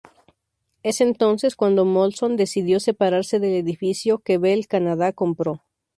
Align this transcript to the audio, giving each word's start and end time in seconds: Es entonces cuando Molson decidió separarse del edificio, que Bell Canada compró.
Es 0.81 0.99
entonces 0.99 1.55
cuando 1.55 1.85
Molson 1.85 2.35
decidió 2.35 2.79
separarse 2.79 3.37
del 3.39 3.53
edificio, 3.53 4.17
que 4.17 4.39
Bell 4.39 4.65
Canada 4.65 5.13
compró. 5.13 5.61